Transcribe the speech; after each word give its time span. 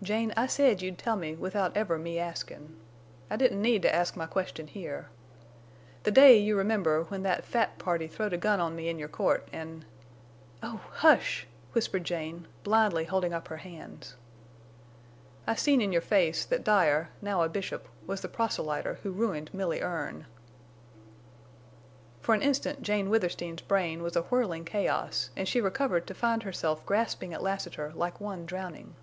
Jane, 0.00 0.32
I 0.36 0.46
said 0.46 0.80
you'd 0.80 0.96
tell 0.96 1.16
me 1.16 1.34
without 1.34 1.76
ever 1.76 1.98
me 1.98 2.20
askin'. 2.20 2.76
I 3.28 3.34
didn't 3.34 3.60
need 3.60 3.82
to 3.82 3.92
ask 3.92 4.14
my 4.16 4.24
question 4.26 4.68
here. 4.68 5.08
The 6.04 6.12
day, 6.12 6.38
you 6.38 6.56
remember, 6.56 7.02
when 7.02 7.24
that 7.24 7.44
fat 7.44 7.76
party 7.76 8.06
throwed 8.06 8.32
a 8.32 8.36
gun 8.38 8.60
on 8.60 8.76
me 8.76 8.88
in 8.88 8.96
your 8.96 9.08
court, 9.08 9.48
an'—" 9.52 9.84
"Oh! 10.62 10.82
Hush!" 10.92 11.48
whispered 11.72 12.04
Jane, 12.04 12.46
blindly 12.62 13.06
holding 13.06 13.32
up 13.34 13.48
her 13.48 13.56
hands. 13.56 14.14
"I 15.48 15.56
seen 15.56 15.80
in 15.80 15.90
your 15.90 16.00
face 16.00 16.44
that 16.44 16.62
Dyer, 16.62 17.08
now 17.20 17.42
a 17.42 17.48
bishop, 17.48 17.88
was 18.06 18.20
the 18.20 18.28
proselyter 18.28 19.00
who 19.02 19.10
ruined 19.10 19.52
Milly 19.52 19.80
Erne!" 19.82 20.26
For 22.20 22.36
an 22.36 22.42
instant 22.42 22.82
Jane 22.82 23.10
Withersteen's 23.10 23.62
brain 23.62 24.00
was 24.04 24.14
a 24.14 24.22
whirling 24.22 24.64
chaos 24.64 25.30
and 25.36 25.48
she 25.48 25.60
recovered 25.60 26.06
to 26.06 26.14
find 26.14 26.44
herself 26.44 26.86
grasping 26.86 27.34
at 27.34 27.42
Lassiter 27.42 27.90
like 27.96 28.20
one 28.20 28.46
drowning. 28.46 28.94